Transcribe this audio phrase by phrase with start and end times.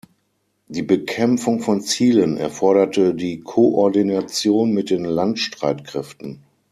[0.67, 6.41] Die Bekämpfung von Zielen erforderte die Koordination mit den Landstreitkräften.